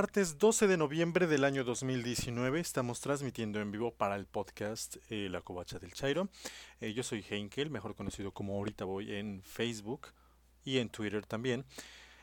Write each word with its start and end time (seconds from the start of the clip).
Martes 0.00 0.38
12 0.38 0.66
de 0.66 0.78
noviembre 0.78 1.26
del 1.26 1.44
año 1.44 1.62
2019 1.62 2.58
estamos 2.58 3.02
transmitiendo 3.02 3.60
en 3.60 3.70
vivo 3.70 3.90
para 3.90 4.16
el 4.16 4.24
podcast 4.24 4.96
eh, 5.10 5.28
La 5.30 5.42
Covacha 5.42 5.78
del 5.78 5.92
Chairo. 5.92 6.30
Eh, 6.80 6.94
yo 6.94 7.02
soy 7.02 7.22
Heinkel, 7.28 7.68
mejor 7.68 7.94
conocido 7.94 8.32
como 8.32 8.54
ahorita 8.54 8.86
voy 8.86 9.14
en 9.14 9.42
Facebook 9.42 10.06
y 10.64 10.78
en 10.78 10.88
Twitter 10.88 11.26
también. 11.26 11.66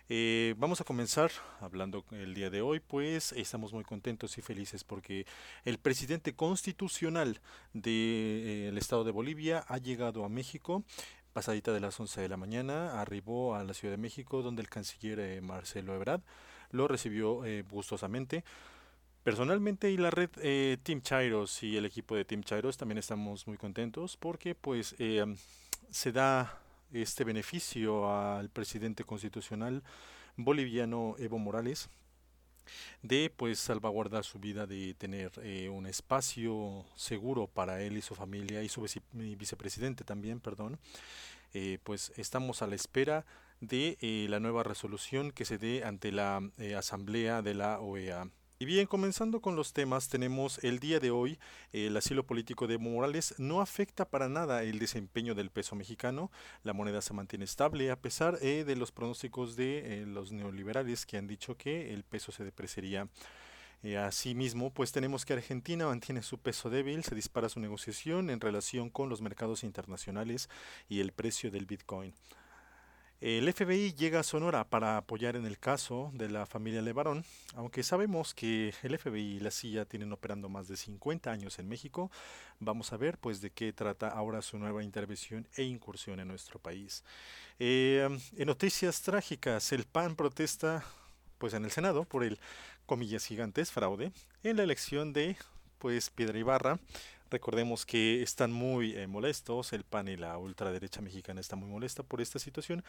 Eh, 0.10 0.56
vamos 0.58 0.82
a 0.82 0.86
comenzar 0.86 1.30
hablando 1.62 2.04
el 2.10 2.34
día 2.34 2.50
de 2.50 2.64
hoy, 2.64 2.80
pues 2.80 3.32
estamos 3.34 3.74
muy 3.74 3.84
contentos 3.84 4.40
y 4.40 4.42
felices 4.42 4.84
porque 4.84 5.28
el 5.64 5.78
presidente 5.78 6.34
constitucional 6.34 7.42
del 7.74 8.76
estado 8.80 9.04
de 9.04 9.12
Bolivia 9.12 9.64
ha 9.68 9.78
llegado 9.78 10.26
a 10.26 10.30
México 10.30 10.84
pasadita 11.32 11.72
de 11.72 11.80
las 11.80 12.00
11 12.00 12.22
de 12.22 12.30
la 12.30 12.38
mañana, 12.38 13.00
arribó 13.00 13.54
a 13.54 13.64
la 13.64 13.76
Ciudad 13.76 13.94
de 13.94 14.02
México 14.02 14.42
donde 14.42 14.64
el 14.64 14.70
canciller 14.70 15.40
Marcelo 15.44 15.94
Ebrard 15.94 16.24
lo 16.72 16.88
recibió 16.88 17.46
eh, 17.46 17.64
gustosamente. 17.70 18.44
Personalmente 19.24 19.92
y 19.92 19.98
la 19.98 20.10
red 20.10 20.30
eh, 20.42 20.78
Team 20.84 21.02
Chairos 21.02 21.62
y 21.64 21.76
el 21.76 21.86
equipo 21.86 22.16
de 22.16 22.24
Team 22.24 22.44
Chairos 22.44 22.78
también 22.78 22.98
estamos 22.98 23.46
muy 23.46 23.58
contentos 23.58 24.16
porque 24.16 24.56
pues 24.56 24.96
eh, 25.00 25.26
se 25.90 26.12
da 26.12 26.62
este 26.94 27.26
beneficio 27.26 28.10
al 28.10 28.50
presidente 28.50 29.04
constitucional 29.04 29.84
boliviano 30.38 31.16
Evo 31.20 31.38
Morales 31.40 31.90
de 33.02 33.32
pues 33.36 33.60
salvaguardar 33.60 34.24
su 34.24 34.40
vida, 34.40 34.66
de 34.66 34.94
tener 34.94 35.32
un 35.70 35.88
espacio 35.88 36.86
seguro 36.96 37.48
para 37.48 37.82
él 37.82 37.98
y 37.98 38.02
su 38.02 38.14
familia 38.14 38.62
y 38.62 38.70
su 38.70 38.86
vicepresidente 39.14 40.04
también, 40.04 40.42
perdón. 40.42 40.78
pues 41.84 42.12
estamos 42.18 42.62
a 42.62 42.68
la 42.68 42.76
espera 42.76 43.26
de 43.62 43.98
eh, 44.02 44.28
la 44.30 44.40
nueva 44.40 44.64
resolución 44.64 45.32
que 45.32 45.46
se 45.46 45.58
dé 45.58 45.84
ante 45.84 46.12
la 46.12 46.42
eh, 46.58 46.76
Asamblea 46.76 47.42
de 47.42 47.54
la 47.54 47.80
OEA. 47.80 48.30
Y 48.60 48.66
bien, 48.66 48.88
comenzando 48.88 49.40
con 49.40 49.56
los 49.56 49.72
temas, 49.74 50.10
tenemos 50.10 50.64
el 50.64 50.80
día 50.80 51.00
de 51.00 51.12
hoy 51.12 51.38
el 51.74 51.96
asilo 51.96 52.26
político 52.26 52.66
de 52.66 52.74
Evo 52.76 52.90
Morales 52.90 53.36
no 53.38 53.62
afecta 53.62 54.10
para 54.10 54.30
nada 54.30 54.64
el 54.64 54.80
desempeño 54.80 55.36
del 55.36 55.52
peso 55.52 55.76
mexicano, 55.76 56.32
la 56.64 56.74
moneda 56.74 57.02
se 57.02 57.14
mantiene 57.14 57.46
estable 57.46 57.92
a 57.92 58.00
pesar 58.00 58.40
eh, 58.42 58.64
de 58.66 58.76
los 58.76 58.92
pronósticos 58.92 59.56
de 59.56 60.06
los 60.08 60.32
neoliberales 60.32 61.06
que 61.06 61.18
han 61.18 61.28
dicho 61.28 61.56
que 61.56 61.94
el 61.94 62.04
peso 62.04 62.32
se 62.32 62.44
depreciaría. 62.44 63.08
asimismo, 64.08 64.74
pues 64.74 64.92
tenemos 64.92 65.24
que 65.24 65.34
Argentina 65.34 65.86
mantiene 65.86 66.24
su 66.24 66.40
peso 66.40 66.72
débil, 66.72 67.04
se 67.04 67.14
dispara 67.14 67.50
su 67.50 67.60
negociación 67.60 68.32
en 68.32 68.42
relación 68.42 68.90
con 68.90 69.08
los 69.08 69.22
mercados 69.22 69.64
internacionales 69.64 70.50
y 70.90 71.00
el 71.00 71.12
precio 71.12 71.52
del 71.52 71.68
Bitcoin. 71.68 72.16
El 73.20 73.52
FBI 73.52 73.96
llega 73.96 74.20
a 74.20 74.24
Sonora 74.24 74.64
para 74.64 74.96
apoyar 74.96 75.36
en 75.36 75.48
el 75.48 75.58
caso 75.58 76.12
de 76.14 76.30
la 76.30 76.46
familia 76.46 76.84
Levarón, 76.84 77.26
aunque 77.56 77.82
sabemos 77.82 78.36
que 78.36 78.76
el 78.84 79.00
FBI 79.00 79.38
y 79.38 79.40
la 79.40 79.50
CIA 79.50 79.86
tienen 79.86 80.14
operando 80.14 80.50
más 80.50 80.68
de 80.68 80.78
50 80.78 81.32
años 81.32 81.58
en 81.58 81.68
México, 81.68 82.12
vamos 82.60 82.94
a 82.94 82.98
ver 82.98 83.18
pues 83.18 83.42
de 83.42 83.50
qué 83.50 83.74
trata 83.74 84.08
ahora 84.08 84.44
su 84.44 84.60
nueva 84.60 84.84
intervención 84.84 85.48
e 85.56 85.64
incursión 85.64 86.20
en 86.20 86.28
nuestro 86.28 86.60
país. 86.60 87.04
Eh, 87.58 88.08
en 88.38 88.46
noticias 88.46 89.02
trágicas, 89.02 89.72
el 89.72 89.86
PAN 89.86 90.16
protesta 90.16 90.86
pues 91.40 91.56
en 91.56 91.66
el 91.66 91.72
Senado 91.72 92.04
por 92.06 92.24
el 92.24 92.38
comillas 92.86 93.26
gigantes 93.26 93.72
fraude 93.72 94.12
en 94.44 94.58
la 94.58 94.64
elección 94.64 95.12
de 95.12 95.38
pues 95.80 96.12
Piedra 96.12 96.38
Ibarra 96.38 96.80
Recordemos 97.30 97.86
que 97.86 98.22
están 98.22 98.52
muy 98.52 98.96
eh, 98.96 99.08
molestos, 99.08 99.74
el 99.74 99.84
PAN 99.84 100.08
y 100.08 100.18
la 100.18 100.38
ultraderecha 100.38 101.02
mexicana 101.02 101.42
está 101.42 101.56
muy 101.56 101.70
molesta 101.70 102.04
por 102.04 102.22
esta 102.22 102.40
situación 102.40 102.84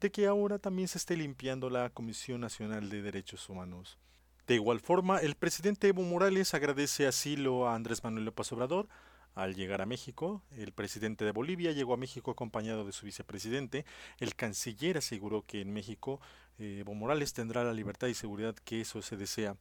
de 0.00 0.10
que 0.10 0.26
ahora 0.26 0.58
también 0.58 0.88
se 0.88 0.98
esté 0.98 1.16
limpiando 1.16 1.70
la 1.70 1.90
Comisión 1.90 2.40
Nacional 2.40 2.90
de 2.90 3.02
Derechos 3.02 3.48
Humanos. 3.48 3.98
De 4.46 4.54
igual 4.54 4.80
forma, 4.80 5.18
el 5.18 5.34
presidente 5.34 5.88
Evo 5.88 6.02
Morales 6.02 6.54
agradece 6.54 7.06
asilo 7.06 7.68
a 7.68 7.74
Andrés 7.74 8.02
Manuel 8.02 8.24
López 8.24 8.50
Obrador 8.52 8.88
al 9.34 9.54
llegar 9.54 9.80
a 9.82 9.86
México. 9.86 10.42
El 10.50 10.72
presidente 10.72 11.24
de 11.24 11.32
Bolivia 11.32 11.72
llegó 11.72 11.94
a 11.94 11.98
México 11.98 12.30
acompañado 12.30 12.84
de 12.84 12.92
su 12.92 13.06
vicepresidente. 13.06 13.84
El 14.18 14.34
canciller 14.34 14.98
aseguró 14.98 15.44
que 15.46 15.60
en 15.60 15.72
México 15.72 16.20
eh, 16.58 16.78
Evo 16.80 16.94
Morales 16.94 17.32
tendrá 17.32 17.62
la 17.62 17.72
libertad 17.72 18.08
y 18.08 18.14
seguridad 18.14 18.54
que 18.64 18.80
eso 18.80 19.00
se 19.00 19.16
desea. 19.16 19.56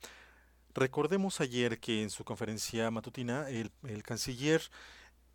Recordemos 0.77 1.41
ayer 1.41 1.79
que 1.79 2.03
en 2.03 2.11
su 2.11 2.23
conferencia 2.23 2.91
matutina 2.91 3.49
el, 3.49 3.71
canciller 4.03 4.61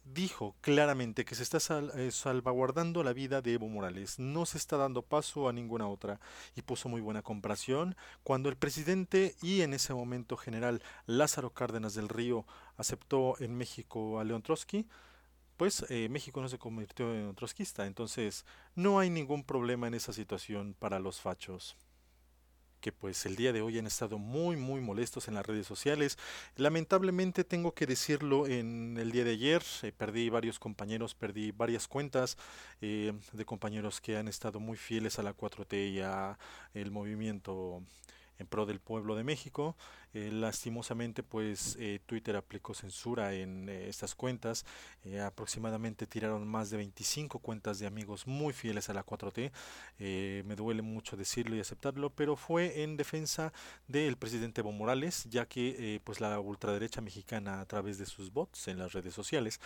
dijo 0.05 0.55
claramente 0.61 1.25
que 1.25 1.35
se 1.35 1.43
está 1.43 1.59
eh, 1.97 2.13
salvaguardando 2.13 3.03
la 3.03 3.13
vida 3.13 3.43
de 3.43 3.55
Evo 3.55 3.69
Morales, 3.69 4.21
no 4.21 4.47
se 4.47 4.57
está 4.57 4.77
dando 4.77 5.03
paso 5.03 5.49
a 5.49 5.53
ninguna 5.53 5.89
otra 5.89 6.21
y 6.55 6.63
puso 6.63 6.89
muy 6.89 7.01
buena 7.01 7.23
comparación. 7.23 7.97
Cuando 8.23 8.51
el 8.51 8.57
presidente 8.57 9.35
y 9.43 9.63
en 9.63 9.75
ese 9.75 9.93
momento 9.95 10.37
general 10.37 10.81
Lázaro 11.07 11.51
Cárdenas 11.51 11.95
del 11.95 12.09
Río 12.09 12.47
aceptó 12.77 13.35
en 13.41 13.57
México 13.57 14.21
a 14.21 14.25
León 14.25 14.43
Trotsky, 14.43 14.87
pues 15.57 15.85
eh, 15.89 16.09
México 16.09 16.41
no 16.41 16.49
se 16.49 16.59
convirtió 16.59 17.13
en 17.13 17.35
trotskista, 17.35 17.87
entonces 17.87 18.47
no 18.77 19.01
hay 19.01 19.11
ningún 19.11 19.43
problema 19.43 19.89
en 19.89 19.95
esa 19.95 20.13
situación 20.13 20.77
para 20.79 21.01
los 21.01 21.21
fachos 21.21 21.77
que 22.83 22.93
pues 22.93 23.25
el 23.25 23.37
día 23.37 23.53
de 23.55 23.63
hoy 23.63 23.79
han 23.79 23.87
estado 23.87 24.19
muy 24.19 24.57
muy 24.57 24.81
molestos 24.83 25.29
en 25.29 25.35
las 25.35 25.47
redes 25.47 25.67
sociales. 25.67 26.19
Lamentablemente 26.57 27.45
tengo 27.45 27.73
que 27.73 27.87
decirlo 27.87 28.47
en 28.47 28.99
el 28.99 29.13
día 29.13 29.25
de 29.25 29.31
ayer, 29.31 29.63
eh, 29.83 29.93
perdí 29.97 30.29
varios 30.29 30.59
compañeros, 30.59 31.15
perdí 31.15 31.53
varias 31.53 31.89
cuentas 31.89 32.37
eh, 32.83 33.13
de 33.33 33.45
compañeros 33.47 34.01
que 34.01 34.19
han 34.19 34.29
estado 34.29 34.61
muy 34.61 34.77
fieles 34.77 35.19
a 35.19 35.23
la 35.23 35.35
4T 35.35 35.93
y 35.93 36.01
a 36.01 36.37
el 36.75 36.91
movimiento 36.91 37.83
en 38.39 38.47
pro 38.49 38.67
del 38.67 38.81
pueblo 38.81 39.15
de 39.15 39.25
México. 39.25 39.77
Eh, 40.15 40.31
lastimosamente, 40.31 41.23
pues 41.23 41.77
eh, 41.81 41.99
Twitter 42.05 42.37
aplicó 42.37 42.75
censura 42.75 43.33
en 43.33 43.69
eh, 43.69 43.89
estas 43.89 44.15
cuentas. 44.15 44.65
aproximadamente 45.25 46.07
tiraron 46.07 46.47
más 46.47 46.71
de 46.71 46.77
25 46.77 47.39
cuentas 47.41 47.79
de 47.79 47.87
amigos 47.87 48.27
muy 48.27 48.53
fieles 48.53 48.89
a 48.89 48.95
la 48.95 49.05
4T. 49.05 49.51
me 50.45 50.55
duele 50.55 50.83
mucho 50.83 51.17
decirlo 51.17 51.57
y 51.57 51.61
aceptarlo, 51.61 52.11
pero 52.11 52.37
fue 52.37 52.83
en 52.83 52.97
defensa 52.97 53.53
del 53.89 54.17
presidente 54.17 54.61
Evo 54.61 54.73
Morales, 54.73 55.25
ya 55.29 55.47
que 55.47 56.01
pues 56.05 56.21
la 56.21 56.39
ultraderecha 56.39 57.01
mexicana 57.01 57.61
a 57.61 57.67
través 57.67 57.99
de 57.99 58.07
sus 58.07 58.33
bots 58.33 58.69
en 58.69 58.79
las 58.79 58.93
redes 58.93 59.15
sociales 59.15 59.61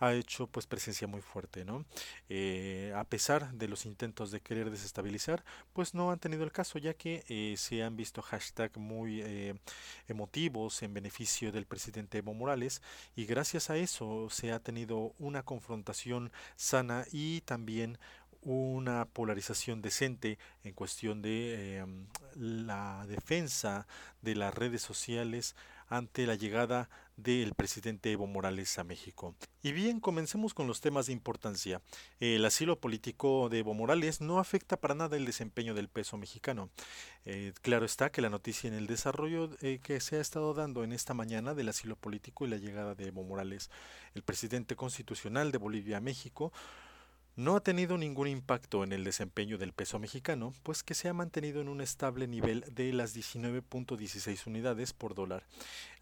ha 0.00 0.12
hecho 0.12 0.46
pues 0.48 0.66
presencia 0.66 1.06
muy 1.06 1.20
fuerte, 1.20 1.64
¿no? 1.64 1.84
a 2.96 3.04
pesar 3.04 3.52
de 3.52 3.68
los 3.68 3.86
intentos 3.86 4.30
de 4.30 4.40
querer 4.40 4.70
desestabilizar, 4.70 5.44
pues 5.72 5.94
no 5.94 6.10
han 6.10 6.18
tenido 6.18 6.42
el 6.44 6.52
caso, 6.52 6.78
ya 6.78 6.94
que 6.94 7.54
se 7.56 7.82
han 7.82 7.96
visto 7.96 8.22
hashtag 8.22 8.76
muy 8.76 9.22
emotivos 10.08 10.82
en 10.82 10.94
beneficio 10.94 11.52
del 11.52 11.66
presidente 11.66 12.18
Evo 12.18 12.34
Morales 12.34 12.82
y 13.16 13.26
gracias 13.26 13.70
a 13.70 13.76
eso 13.76 14.28
se 14.30 14.52
ha 14.52 14.60
tenido 14.60 15.14
una 15.18 15.42
confrontación 15.42 16.32
sana 16.56 17.04
y 17.12 17.40
también 17.42 17.98
una 18.42 19.04
polarización 19.04 19.82
decente 19.82 20.38
en 20.64 20.72
cuestión 20.72 21.22
de 21.22 21.78
em, 21.78 22.06
la 22.34 23.04
defensa 23.06 23.86
de 24.22 24.34
las 24.34 24.54
redes 24.54 24.82
sociales 24.82 25.56
ante 25.88 26.26
la 26.26 26.36
llegada 26.36 26.88
del 27.22 27.54
presidente 27.54 28.12
Evo 28.12 28.26
Morales 28.26 28.78
a 28.78 28.84
México. 28.84 29.34
Y 29.62 29.72
bien, 29.72 30.00
comencemos 30.00 30.54
con 30.54 30.66
los 30.66 30.80
temas 30.80 31.06
de 31.06 31.12
importancia. 31.12 31.82
El 32.18 32.44
asilo 32.44 32.80
político 32.80 33.48
de 33.48 33.58
Evo 33.58 33.74
Morales 33.74 34.20
no 34.20 34.38
afecta 34.38 34.76
para 34.76 34.94
nada 34.94 35.16
el 35.16 35.26
desempeño 35.26 35.74
del 35.74 35.88
peso 35.88 36.16
mexicano. 36.16 36.70
Eh, 37.24 37.52
claro 37.62 37.84
está 37.84 38.10
que 38.10 38.22
la 38.22 38.30
noticia 38.30 38.68
en 38.68 38.74
el 38.74 38.86
desarrollo 38.86 39.50
eh, 39.60 39.80
que 39.82 40.00
se 40.00 40.16
ha 40.16 40.20
estado 40.20 40.54
dando 40.54 40.84
en 40.84 40.92
esta 40.92 41.14
mañana 41.14 41.54
del 41.54 41.68
asilo 41.68 41.96
político 41.96 42.46
y 42.46 42.50
la 42.50 42.56
llegada 42.56 42.94
de 42.94 43.08
Evo 43.08 43.22
Morales, 43.22 43.70
el 44.14 44.22
presidente 44.22 44.76
constitucional 44.76 45.52
de 45.52 45.58
Bolivia 45.58 45.98
a 45.98 46.00
México, 46.00 46.52
no 47.40 47.56
ha 47.56 47.60
tenido 47.60 47.96
ningún 47.96 48.28
impacto 48.28 48.84
en 48.84 48.92
el 48.92 49.02
desempeño 49.02 49.56
del 49.56 49.72
peso 49.72 49.98
mexicano, 49.98 50.52
pues 50.62 50.82
que 50.82 50.94
se 50.94 51.08
ha 51.08 51.14
mantenido 51.14 51.62
en 51.62 51.68
un 51.68 51.80
estable 51.80 52.28
nivel 52.28 52.64
de 52.70 52.92
las 52.92 53.16
19.16 53.16 54.46
unidades 54.46 54.92
por 54.92 55.14
dólar. 55.14 55.44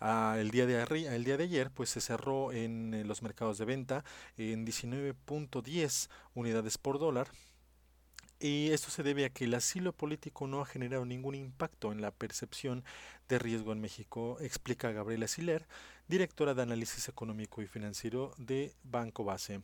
Ah, 0.00 0.36
el, 0.38 0.50
día 0.50 0.66
de 0.66 1.42
ayer 1.42 1.70
pues 1.70 1.90
se 1.90 2.00
cerró 2.00 2.50
en 2.50 2.92
eh, 2.92 3.04
los 3.04 3.22
mercados 3.22 3.56
de 3.58 3.66
venta 3.66 4.04
en 4.36 4.66
19.10 4.66 6.08
unidades 6.34 6.76
por 6.76 6.98
dólar, 6.98 7.28
y 8.40 8.70
esto 8.70 8.90
se 8.90 9.02
debe 9.02 9.24
a 9.24 9.30
que 9.30 9.44
el 9.44 9.54
asilo 9.54 9.92
político 9.92 10.46
no 10.46 10.60
ha 10.60 10.66
generado 10.66 11.04
ningún 11.04 11.34
impacto 11.34 11.90
en 11.90 12.00
la 12.00 12.12
percepción 12.12 12.84
de 13.28 13.38
riesgo 13.38 13.72
en 13.72 13.80
México, 13.80 14.38
explica 14.40 14.92
Gabriela 14.92 15.26
Siler, 15.28 15.66
directora 16.06 16.54
de 16.54 16.62
análisis 16.62 17.08
económico 17.08 17.62
y 17.62 17.66
financiero 17.66 18.32
de 18.38 18.74
Banco 18.82 19.24
Base. 19.24 19.60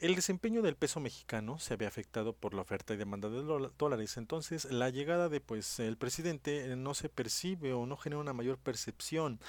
El 0.00 0.14
desempeño 0.14 0.62
del 0.62 0.76
peso 0.76 0.98
mexicano 0.98 1.58
se 1.58 1.74
había 1.74 1.86
afectado 1.86 2.32
por 2.32 2.54
la 2.54 2.62
oferta 2.62 2.94
y 2.94 2.96
demanda 2.96 3.28
de 3.28 3.42
dólares, 3.42 4.16
entonces 4.16 4.64
la 4.72 4.88
llegada 4.88 5.28
de 5.28 5.42
pues 5.42 5.78
el 5.78 5.98
presidente 5.98 6.72
eh, 6.72 6.76
no 6.76 6.94
se 6.94 7.10
percibe 7.10 7.74
o 7.74 7.84
no 7.84 7.98
genera 7.98 8.18
una 8.18 8.32
mayor 8.32 8.56
percepción 8.56 9.40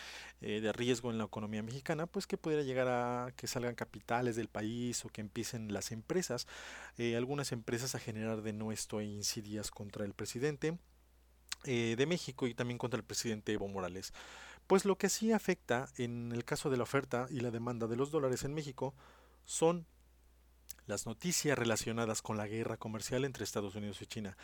eh, 0.41 0.59
de 0.59 0.73
riesgo 0.73 1.09
en 1.09 1.19
la 1.19 1.23
economía 1.23 1.63
mexicana, 1.63 2.05
pues 2.05 2.27
que 2.27 2.35
pudiera 2.35 2.63
llegar 2.63 2.89
a 2.89 3.31
que 3.37 3.47
salgan 3.47 3.75
capitales 3.75 4.35
del 4.35 4.49
país 4.49 5.05
o 5.05 5.07
que 5.07 5.21
empiecen 5.21 5.71
las 5.71 5.93
empresas, 5.93 6.47
eh, 6.97 7.15
algunas 7.15 7.53
empresas 7.53 7.95
a 7.95 7.99
generar 7.99 8.41
de 8.41 8.51
nuestro 8.51 9.01
insidias 9.01 9.71
contra 9.71 10.03
el 10.03 10.13
presidente 10.13 10.77
de 11.63 12.05
México 12.07 12.47
y 12.47 12.55
también 12.55 12.79
contra 12.79 12.97
el 12.97 13.05
presidente 13.05 13.53
Evo 13.53 13.67
Morales. 13.69 14.13
Pues 14.67 14.83
lo 14.83 14.97
que 14.97 15.09
sí 15.09 15.31
afecta 15.31 15.87
en 15.95 16.31
el 16.33 16.43
caso 16.43 16.69
de 16.71 16.75
la 16.75 16.83
oferta 16.83 17.27
y 17.29 17.39
la 17.39 17.51
demanda 17.51 17.87
de 17.87 17.95
los 17.95 18.11
dólares 18.11 18.43
en 18.43 18.53
México 18.53 18.95
son 19.45 19.85
las 20.87 21.05
noticias 21.05 21.57
relacionadas 21.57 22.21
con 22.21 22.37
la 22.37 22.47
guerra 22.47 22.77
comercial 22.77 23.25
entre 23.25 23.43
Estados 23.43 23.75
Unidos 23.75 24.01
y 24.01 24.05
China. 24.05 24.37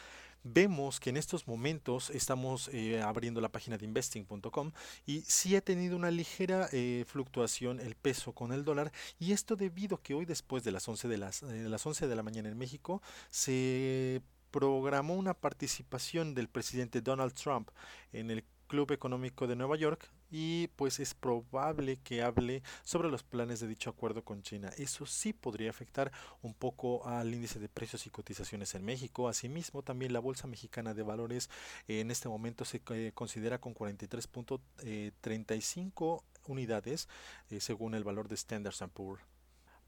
Vemos 0.44 1.00
que 1.00 1.10
en 1.10 1.18
estos 1.18 1.48
momentos 1.48 2.10
estamos 2.10 2.70
eh, 2.72 3.02
abriendo 3.02 3.42
la 3.42 3.50
página 3.50 3.78
de 3.78 3.86
investing.com 3.86 4.72
y 5.06 5.22
sí 5.22 5.56
ha 5.56 5.62
tenido 5.62 5.96
una 5.96 6.12
ligera 6.12 6.70
eh, 6.72 7.06
fluctuación 7.08 7.80
el 7.80 7.96
peso 7.96 8.34
con 8.34 8.54
el 8.54 8.64
dólar 8.64 8.92
y 9.20 9.34
esto 9.34 9.56
debido 9.56 9.98
a 9.98 10.02
que 10.04 10.14
hoy 10.14 10.26
después 10.26 10.64
de 10.64 10.72
las 10.72 10.88
11 10.88 11.08
de, 11.08 11.18
las, 11.18 11.44
eh, 11.44 11.66
las 11.68 11.86
11 11.86 12.08
de 12.08 12.16
la 12.16 12.24
mañana 12.24 12.50
en 12.50 12.58
México 12.58 13.02
se 13.30 14.22
programó 14.52 15.16
una 15.16 15.34
participación 15.34 16.34
del 16.34 16.48
presidente 16.48 17.02
Donald 17.02 17.34
Trump 17.34 17.70
en 18.14 18.32
el 18.32 18.44
Club 18.68 18.92
Económico 18.92 19.48
de 19.48 19.56
Nueva 19.56 19.78
York 19.78 20.10
y 20.30 20.68
pues 20.76 21.00
es 21.00 21.14
probable 21.14 22.00
que 22.04 22.22
hable 22.22 22.62
sobre 22.84 23.10
los 23.10 23.24
planes 23.24 23.62
de 23.62 23.68
dicho 23.68 23.90
acuerdo 23.90 24.24
con 24.24 24.44
China. 24.44 24.70
Eso 24.78 25.06
sí 25.06 25.32
podría 25.34 25.70
afectar 25.70 26.12
un 26.42 26.54
poco 26.54 27.08
al 27.08 27.34
índice 27.34 27.60
de 27.60 27.70
precios 27.70 28.06
y 28.06 28.10
cotizaciones 28.10 28.76
en 28.76 28.84
México. 28.84 29.30
Asimismo, 29.30 29.82
también 29.82 30.12
la 30.14 30.20
Bolsa 30.20 30.48
Mexicana 30.48 30.94
de 30.94 31.04
Valores 31.04 31.50
en 31.88 32.12
este 32.12 32.28
momento 32.30 32.66
se 32.66 32.82
eh, 32.90 33.12
considera 33.14 33.60
con 33.60 33.74
43.35 33.74 36.24
unidades 36.46 37.08
eh, 37.50 37.60
según 37.60 37.96
el 37.96 38.04
valor 38.04 38.28
de 38.28 38.36
Standard 38.36 38.76
Poor's. 38.94 39.24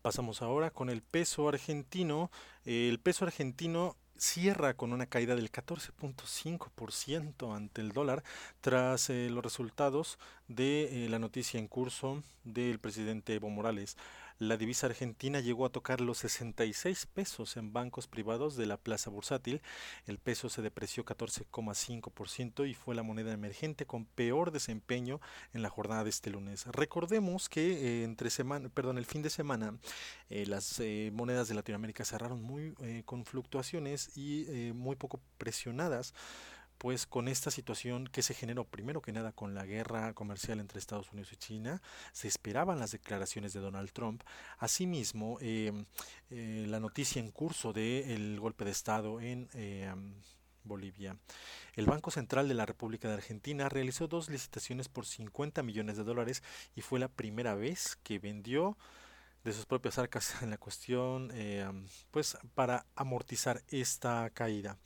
Pasamos 0.01 0.41
ahora 0.41 0.71
con 0.71 0.89
el 0.89 1.01
peso 1.01 1.49
argentino. 1.49 2.31
El 2.63 2.99
peso 2.99 3.25
argentino 3.25 3.97
cierra 4.19 4.75
con 4.75 4.93
una 4.93 5.05
caída 5.05 5.35
del 5.35 5.51
14.5% 5.51 7.55
ante 7.55 7.81
el 7.81 7.91
dólar 7.91 8.23
tras 8.61 9.09
eh, 9.09 9.29
los 9.29 9.43
resultados 9.43 10.17
de 10.47 11.05
eh, 11.05 11.09
la 11.09 11.19
noticia 11.19 11.59
en 11.59 11.67
curso 11.67 12.23
del 12.43 12.79
presidente 12.79 13.35
Evo 13.35 13.49
Morales. 13.49 13.97
La 14.39 14.55
divisa 14.55 14.87
argentina 14.87 15.41
llegó 15.41 15.65
a 15.65 15.69
tocar 15.69 15.99
los 15.99 16.19
66 16.19 17.07
pesos 17.07 17.57
en 17.57 17.73
bancos 17.73 18.07
privados 18.07 18.55
de 18.55 18.67
la 18.67 18.77
plaza 18.77 19.09
bursátil. 19.09 19.61
El 20.07 20.17
peso 20.17 20.47
se 20.47 20.61
depreció 20.61 21.03
14,5% 21.03 22.65
y 22.69 22.73
fue 22.73 22.95
la 22.95 23.03
moneda 23.03 23.33
emergente 23.33 23.85
con 23.85 24.05
peor 24.05 24.51
desempeño 24.51 25.19
en 25.53 25.61
la 25.61 25.69
jornada 25.69 26.05
de 26.05 26.11
este 26.11 26.29
lunes. 26.29 26.67
Recordemos 26.67 27.49
que 27.49 27.99
eh, 27.99 28.03
entre 28.05 28.29
semana, 28.29 28.69
perdón, 28.69 28.97
el 28.97 29.05
fin 29.05 29.23
de 29.23 29.29
semana 29.29 29.77
eh, 30.29 30.45
las 30.45 30.79
eh, 30.79 31.11
monedas 31.13 31.49
de 31.49 31.55
Latinoamérica 31.55 32.05
cerraron 32.05 32.41
muy 32.41 32.73
con 33.03 33.25
fluctuaciones 33.25 34.15
y 34.15 34.71
muy 34.73 34.95
poco 34.95 35.19
presionadas 35.37 36.13
pues 36.79 37.05
con 37.05 37.27
esta 37.27 37.51
situación 37.51 38.07
que 38.07 38.23
se 38.23 38.33
generó 38.33 38.63
primero 38.63 39.01
que 39.01 39.11
nada 39.11 39.33
con 39.33 39.53
la 39.53 39.65
guerra 39.65 40.13
comercial 40.13 40.61
entre 40.61 40.79
Estados 40.79 41.11
Unidos 41.11 41.33
y 41.33 41.35
China, 41.35 41.81
se 42.13 42.29
esperaban 42.29 42.79
las 42.79 42.91
declaraciones 42.91 43.51
de 43.53 43.59
Donald 43.59 43.91
Trump. 43.91 44.23
Asimismo, 44.57 45.37
em, 45.41 45.85
eh, 46.31 46.65
la 46.67 46.79
noticia 46.79 47.19
en 47.19 47.31
curso 47.31 47.73
del 47.73 48.39
golpe 48.39 48.63
de 48.63 48.71
Estado 48.71 49.19
en 49.19 49.49
em, 49.53 50.15
Bolivia. 50.63 51.17
El 51.73 51.85
Banco 51.85 52.11
Central 52.11 52.47
de 52.47 52.53
la 52.53 52.65
República 52.65 53.09
de 53.09 53.15
Argentina 53.15 53.67
realizó 53.67 54.07
dos 54.07 54.29
licitaciones 54.29 54.87
por 54.87 55.05
50 55.05 55.63
millones 55.63 55.97
de 55.97 56.05
dólares 56.05 56.43
y 56.75 56.81
fue 56.81 56.99
la 56.99 57.09
primera 57.09 57.55
vez 57.55 57.97
que 58.03 58.19
vendió 58.19 58.77
de 59.43 59.53
sus 59.53 59.65
propias 59.65 59.97
arcas 59.97 60.41
en 60.41 60.49
la 60.49 60.57
cuestión, 60.57 61.31
em, 61.33 61.85
pues 62.11 62.37
para 62.55 62.85
amortizar 62.95 63.63
esta 63.67 64.29
caída. 64.29 64.77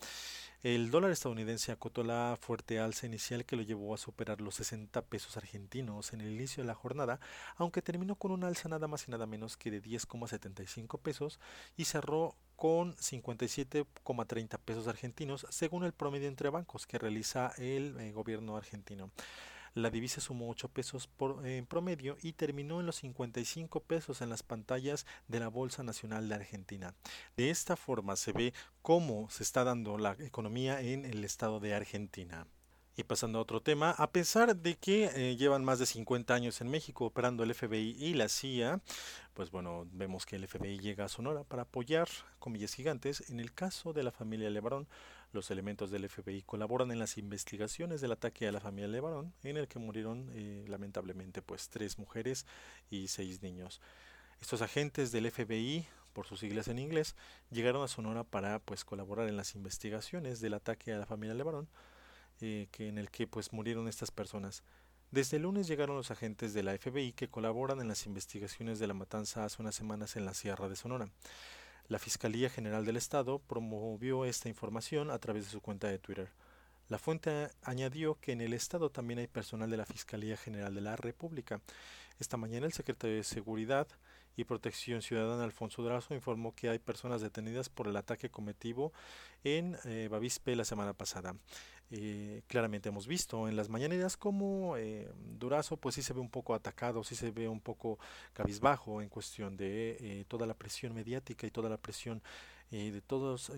El 0.64 0.92
dólar 0.92 1.12
estadounidense 1.12 1.74
acotó 1.74 2.06
la 2.06 2.38
fuerte 2.40 2.80
alza 2.80 3.06
inicial 3.06 3.44
que 3.44 3.58
lo 3.58 3.64
llevó 3.64 3.94
a 3.94 3.98
superar 3.98 4.40
los 4.40 4.56
60 4.56 5.02
pesos 5.02 5.36
argentinos 5.36 6.14
en 6.14 6.22
el 6.22 6.32
inicio 6.32 6.64
de 6.64 6.68
la 6.68 6.74
jornada, 6.74 7.20
aunque 7.58 7.82
terminó 7.82 8.16
con 8.16 8.32
una 8.32 8.48
alza 8.48 8.70
nada 8.70 8.88
más 8.88 9.06
y 9.06 9.12
nada 9.12 9.26
menos 9.26 9.58
que 9.58 9.72
de 9.72 9.84
10,75 9.84 11.02
pesos 11.02 11.42
y 11.76 11.84
cerró 11.84 12.38
con 12.56 12.96
57,30 12.96 14.58
pesos 14.60 14.88
argentinos 14.88 15.46
según 15.50 15.84
el 15.84 15.92
promedio 15.92 16.30
entre 16.30 16.50
bancos 16.50 16.88
que 16.88 16.98
realiza 16.98 17.52
el 17.58 18.00
eh, 18.00 18.14
gobierno 18.14 18.56
argentino. 18.56 19.12
La 19.74 19.90
divisa 19.90 20.22
sumó 20.22 20.50
8 20.50 20.70
pesos 20.70 21.08
por, 21.08 21.46
en 21.48 21.66
promedio 21.66 22.18
y 22.22 22.34
terminó 22.34 22.80
en 22.80 22.86
los 22.86 22.98
55 22.98 23.80
pesos 23.80 24.22
en 24.22 24.30
las 24.30 24.44
pantallas 24.44 25.06
de 25.28 25.40
la 25.40 25.48
Bolsa 25.48 25.82
Nacional 25.82 26.30
de 26.30 26.36
Argentina. 26.36 26.94
De 27.38 27.50
esta 27.50 27.76
forma 27.76 28.16
se 28.16 28.34
ve 28.34 28.54
cómo 28.82 29.30
se 29.32 29.42
está 29.42 29.64
dando 29.64 29.98
la 29.98 30.16
economía 30.20 30.82
en 30.82 31.06
el 31.06 31.24
estado 31.24 31.60
de 31.60 31.74
Argentina. 31.74 32.46
Y 32.96 33.04
pasando 33.04 33.40
a 33.40 33.42
otro 33.42 33.60
tema, 33.60 33.90
a 33.90 34.12
pesar 34.12 34.56
de 34.56 34.76
que 34.76 35.06
eh, 35.16 35.36
llevan 35.36 35.66
más 35.66 35.80
de 35.80 35.88
50 35.88 36.32
años 36.32 36.62
en 36.62 36.70
México 36.70 37.06
operando 37.06 37.44
el 37.44 37.56
FBI 37.56 37.96
y 37.98 38.14
la 38.14 38.30
CIA, 38.30 38.82
pues 39.34 39.50
bueno, 39.50 39.88
vemos 39.92 40.28
que 40.28 40.36
el 40.36 40.48
FBI 40.48 40.78
llega 40.78 41.06
a 41.06 41.10
Sonora 41.10 41.44
para 41.44 41.64
apoyar, 41.64 42.08
comillas 42.38 42.76
gigantes, 42.76 43.28
en 43.32 43.40
el 43.40 43.52
caso 43.52 43.94
de 43.94 44.04
la 44.04 44.12
familia 44.12 44.52
Levarón, 44.52 44.88
los 45.34 45.52
elementos 45.52 45.92
del 45.92 46.08
FBI 46.08 46.44
colaboran 46.44 46.92
en 46.92 47.00
las 47.00 47.18
investigaciones 47.18 48.02
del 48.02 48.12
ataque 48.12 48.48
a 48.48 48.52
la 48.52 48.60
familia 48.60 48.88
Levarón, 48.88 49.34
en 49.44 49.58
el 49.58 49.68
que 49.68 49.80
murieron 49.80 50.30
eh, 50.34 50.66
lamentablemente 50.68 51.42
pues 51.42 51.70
tres 51.70 51.98
mujeres 51.98 52.46
y 52.90 53.08
seis 53.08 53.42
niños. 53.42 53.82
Estos 54.40 54.62
agentes 54.62 55.12
del 55.12 55.30
FBI, 55.32 55.88
por 56.14 56.26
sus 56.26 56.40
siglas 56.42 56.68
en 56.68 56.80
inglés, 56.80 57.16
llegaron 57.50 57.84
a 57.84 57.88
Sonora 57.88 58.24
para 58.24 58.60
pues 58.60 58.86
colaborar 58.86 59.28
en 59.28 59.38
las 59.38 59.56
investigaciones 59.56 60.42
del 60.42 60.54
ataque 60.54 60.94
a 60.94 60.98
la 60.98 61.06
familia 61.06 61.34
Levarón, 61.34 61.68
eh, 62.42 62.68
que 62.72 62.88
en 62.88 62.98
el 62.98 63.10
que 63.10 63.28
pues 63.28 63.54
murieron 63.54 63.88
estas 63.88 64.12
personas. 64.12 64.64
Desde 65.12 65.38
el 65.38 65.44
lunes 65.44 65.68
llegaron 65.68 65.96
los 65.96 66.10
agentes 66.10 66.54
de 66.54 66.64
la 66.64 66.78
FBI 66.78 67.14
que 67.14 67.30
colaboran 67.30 67.80
en 67.80 67.88
las 67.88 68.06
investigaciones 68.08 68.80
de 68.80 68.88
la 68.88 68.96
matanza 68.96 69.46
hace 69.46 69.62
unas 69.62 69.76
semanas 69.76 70.16
en 70.16 70.26
la 70.26 70.34
Sierra 70.34 70.68
de 70.68 70.76
Sonora. 70.76 71.08
La 71.88 72.00
Fiscalía 72.00 72.50
General 72.50 72.86
del 72.86 72.98
Estado 72.98 73.40
promovió 73.40 74.26
esta 74.26 74.50
información 74.50 75.12
a 75.12 75.20
través 75.20 75.46
de 75.46 75.52
su 75.52 75.62
cuenta 75.62 75.88
de 75.88 76.00
Twitter. 76.00 76.30
La 76.90 76.98
fuente 76.98 77.50
añadió 77.62 78.20
que 78.20 78.32
en 78.32 78.42
el 78.42 78.54
Estado 78.54 78.90
también 78.90 79.20
hay 79.20 79.28
personal 79.28 79.70
de 79.70 79.78
la 79.78 79.86
Fiscalía 79.86 80.38
General 80.38 80.74
de 80.74 80.82
la 80.82 80.96
República. 80.96 81.62
Esta 82.20 82.38
mañana 82.38 82.66
el 82.66 82.74
secretario 82.74 83.18
de 83.18 83.24
Seguridad 83.24 83.88
y 84.36 84.46
Protección 84.46 85.02
Ciudadana 85.02 85.44
Alfonso 85.44 85.84
Drazo 85.84 86.14
informó 86.14 86.56
que 86.56 86.70
hay 86.70 86.80
personas 86.80 87.22
detenidas 87.22 87.70
por 87.70 87.88
el 87.88 87.98
ataque 87.98 88.30
cometido 88.30 88.92
en 89.44 89.78
eh, 89.86 90.08
Bavispe 90.10 90.56
la 90.56 90.66
semana 90.66 90.94
pasada. 90.94 91.36
Eh, 91.92 92.42
claramente 92.48 92.90
hemos 92.90 93.06
visto 93.06 93.48
en 93.48 93.56
las 93.56 93.70
mañaneras 93.70 94.18
como 94.18 94.78
eh, 94.78 95.12
Durazo 95.38 95.78
pues 95.78 95.94
sí 95.96 96.02
se 96.02 96.14
ve 96.14 96.22
un 96.22 96.30
poco 96.30 96.56
atacado, 96.56 97.04
sí 97.04 97.16
se 97.16 97.30
ve 97.30 97.48
un 97.48 97.62
poco 97.62 98.00
cabizbajo 98.34 99.02
en 99.02 99.10
cuestión 99.10 99.56
de 99.58 99.98
eh, 100.00 100.26
toda 100.28 100.48
la 100.48 100.56
presión 100.56 100.96
mediática 100.96 101.46
y 101.46 101.52
toda 101.52 101.70
la 101.70 101.78
presión 101.78 102.22
de 102.72 103.02
todas 103.02 103.52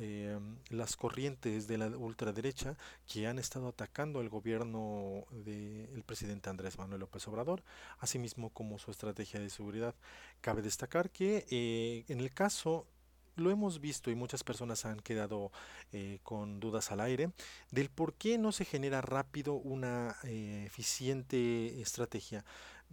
las 0.71 0.97
corrientes 0.97 1.67
de 1.67 1.77
la 1.77 1.87
ultraderecha 1.87 2.75
que 3.07 3.27
han 3.27 3.39
estado 3.39 3.69
atacando 3.69 4.19
el 4.19 4.27
gobierno 4.27 5.23
del 5.31 6.03
presidente 6.05 6.49
Andrés 6.49 6.77
Manuel 6.77 6.99
López 6.99 7.25
Obrador, 7.29 7.63
asimismo 7.99 8.49
como 8.49 8.77
su 8.77 8.91
estrategia 8.91 9.39
de 9.39 9.49
seguridad. 9.49 9.95
Cabe 10.41 10.61
destacar 10.61 11.11
que 11.11 12.03
en 12.09 12.19
el 12.19 12.33
caso 12.33 12.87
lo 13.35 13.51
hemos 13.51 13.79
visto 13.79 14.11
y 14.11 14.15
muchas 14.15 14.43
personas 14.43 14.85
han 14.85 14.99
quedado 14.99 15.51
eh, 15.91 16.19
con 16.23 16.59
dudas 16.59 16.91
al 16.91 17.01
aire 17.01 17.31
del 17.71 17.89
por 17.89 18.13
qué 18.13 18.37
no 18.37 18.51
se 18.51 18.65
genera 18.65 19.01
rápido 19.01 19.53
una 19.53 20.15
eh, 20.23 20.63
eficiente 20.65 21.81
estrategia. 21.81 22.45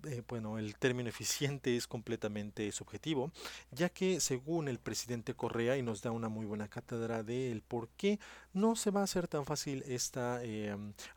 Eh, 0.05 0.23
bueno, 0.27 0.59
el 0.59 0.75
término 0.77 1.11
eficiente 1.11 1.77
es 1.77 1.87
completamente 1.87 2.73
subjetivo, 2.73 3.31
ya 3.71 3.89
que 3.89 4.21
según 4.21 4.67
el 4.69 4.79
presidente 4.79 5.35
Correa, 5.35 5.77
y 5.77 5.83
nos 5.83 6.03
da 6.03 6.11
una 6.11 6.29
muy 6.29 6.47
buena 6.47 6.67
cátedra 6.67 7.23
de 7.23 7.53
el 7.53 7.63
por 7.63 7.89
qué 7.91 8.19
no 8.53 8.75
se 8.75 8.91
va 8.91 9.03
a 9.03 9.05
hacer 9.05 9.29
tan 9.29 9.45
fácil 9.45 9.85
esta 9.87 10.41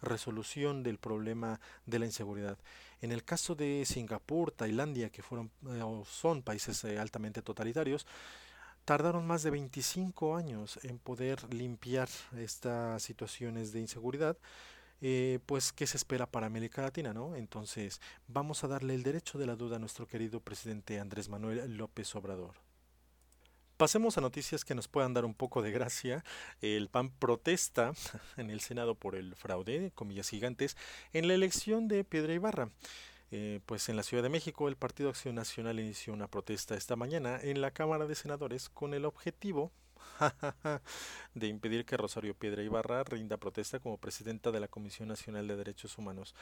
resolución 0.02 0.84
del 0.84 1.00
problema 1.00 1.60
de 1.86 2.00
la 2.00 2.06
inseguridad. 2.06 2.60
En 3.02 3.12
el 3.12 3.24
caso 3.24 3.56
de 3.56 3.86
Singapur, 3.86 4.52
Tailandia, 4.52 5.10
que 5.10 5.24
fueron 5.24 5.52
o 5.82 6.06
son 6.06 6.44
países 6.44 6.84
altamente 6.86 7.42
totalitarios, 7.42 8.06
tardaron 8.86 9.26
más 9.26 9.44
de 9.44 9.50
25 9.50 10.38
años 10.38 10.80
en 10.84 11.00
poder 11.00 11.54
limpiar 11.54 12.08
estas 12.38 13.02
situaciones 13.02 13.74
de 13.74 13.82
inseguridad. 13.82 14.38
Eh, 15.02 15.40
pues 15.46 15.74
qué 15.74 15.86
se 15.86 15.98
espera 15.98 16.26
para 16.26 16.48
América 16.48 16.82
Latina, 16.82 17.14
¿no? 17.14 17.36
Entonces 17.36 18.00
vamos 18.28 18.64
a 18.64 18.68
darle 18.68 18.96
el 18.96 19.04
derecho 19.04 19.38
de 19.38 19.46
la 19.46 19.56
duda 19.56 19.76
a 19.76 19.80
nuestro 19.80 20.08
querido 20.08 20.40
presidente 20.40 21.00
Andrés 21.00 21.28
Manuel 21.28 21.76
López 21.76 22.16
Obrador. 22.16 22.56
Pasemos 23.78 24.18
a 24.18 24.22
noticias 24.22 24.64
que 24.64 24.74
nos 24.74 24.88
puedan 24.88 25.14
dar 25.14 25.26
un 25.26 25.34
poco 25.34 25.62
de 25.62 25.72
gracia. 25.72 26.24
El 26.62 26.88
PAN 26.88 27.10
protesta 27.10 27.92
en 28.38 28.50
el 28.50 28.62
Senado 28.62 28.96
por 28.96 29.16
el 29.16 29.36
fraude, 29.36 29.92
comillas 29.94 30.30
gigantes, 30.30 30.78
en 31.12 31.28
la 31.28 31.34
elección 31.34 31.90
de 31.90 32.06
Piedra 32.06 32.34
Ibarra. 32.34 32.70
Eh, 33.32 33.60
pues 33.66 33.90
en 33.90 33.96
la 33.96 34.04
Ciudad 34.04 34.24
de 34.24 34.30
México 34.30 34.68
el 34.68 34.76
Partido 34.76 35.10
Acción 35.10 35.36
Nacional 35.36 35.80
inició 35.80 36.14
una 36.14 36.28
protesta 36.28 36.76
esta 36.76 36.96
mañana 36.96 37.40
en 37.42 37.60
la 37.60 37.72
Cámara 37.72 38.06
de 38.06 38.16
Senadores 38.16 38.70
con 38.70 38.94
el 38.94 39.04
objetivo 39.06 39.72
de 41.34 41.48
impedir 41.48 41.86
que 41.86 41.98
Rosario 41.98 42.36
Piedra 42.36 42.62
Ibarra 42.62 43.04
rinda 43.04 43.38
protesta 43.38 43.80
como 43.80 43.98
presidenta 43.98 44.52
de 44.52 44.60
la 44.60 44.68
Comisión 44.68 45.08
Nacional 45.08 45.48
de 45.48 45.56
Derechos 45.56 45.98
Humanos. 45.98 46.36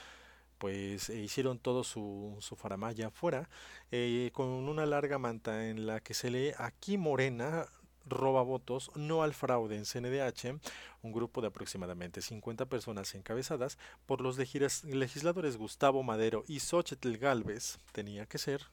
Pues 0.58 1.10
eh, 1.10 1.22
hicieron 1.22 1.60
todo 1.60 1.84
su, 1.84 2.38
su 2.40 2.56
faramaya 2.56 3.08
afuera 3.08 3.50
eh, 3.92 4.30
con 4.34 4.48
una 4.48 4.86
larga 4.86 5.18
manta 5.18 5.70
en 5.70 5.88
la 5.88 6.00
que 6.00 6.14
se 6.14 6.30
lee 6.30 6.52
aquí 6.58 6.98
Morena 6.98 7.66
roba 8.06 8.42
votos, 8.42 8.92
no 8.96 9.24
al 9.24 9.34
fraude 9.34 9.78
en 9.78 9.86
CNDH, 9.86 10.60
un 11.02 11.12
grupo 11.12 11.42
de 11.42 11.48
aproximadamente 11.48 12.22
50 12.22 12.66
personas 12.66 13.14
encabezadas 13.16 13.78
por 14.06 14.22
los 14.22 14.38
legisladores 14.38 15.58
Gustavo 15.58 16.04
Madero 16.04 16.44
y 16.48 16.60
Xochitl 16.60 17.18
Galvez, 17.18 17.80
tenía 17.92 18.26
que 18.26 18.38
ser, 18.38 18.68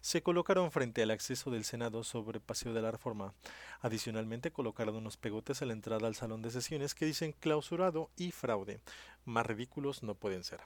se 0.00 0.22
colocaron 0.22 0.70
frente 0.70 1.02
al 1.02 1.10
acceso 1.10 1.50
del 1.50 1.64
Senado 1.64 2.04
sobre 2.04 2.40
Paseo 2.40 2.72
de 2.72 2.80
la 2.80 2.90
Reforma. 2.90 3.34
Adicionalmente 3.80 4.50
colocaron 4.50 4.96
unos 4.96 5.18
pegotes 5.18 5.60
a 5.60 5.66
la 5.66 5.74
entrada 5.74 6.06
al 6.06 6.14
salón 6.14 6.40
de 6.40 6.50
sesiones 6.50 6.94
que 6.94 7.04
dicen 7.04 7.32
clausurado 7.38 8.10
y 8.16 8.30
fraude. 8.30 8.80
Más 9.26 9.44
ridículos 9.44 10.02
no 10.02 10.14
pueden 10.14 10.42
ser. 10.42 10.60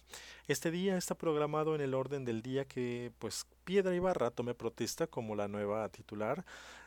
Este 0.47 0.71
día 0.71 0.97
está 0.97 1.17
programado 1.17 1.75
en 1.75 1.81
el 1.81 1.95
orden 1.95 2.25
del 2.25 2.43
día 2.43 2.65
que 2.65 3.11
pues 3.19 3.47
Piedra 3.65 3.95
Ibarra 3.95 4.31
tome 4.31 4.55
protesta 4.55 5.09
como 5.09 5.35
la 5.35 5.49
nueva 5.49 5.89
titular 5.89 6.45